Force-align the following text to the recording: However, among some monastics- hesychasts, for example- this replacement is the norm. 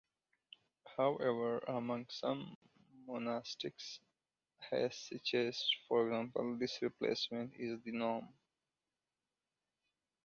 However, 0.97 1.59
among 1.67 2.07
some 2.09 2.57
monastics- 3.07 3.99
hesychasts, 4.71 5.69
for 5.87 6.07
example- 6.07 6.57
this 6.59 6.81
replacement 6.81 7.53
is 7.59 7.79
the 7.83 7.91
norm. 7.91 8.27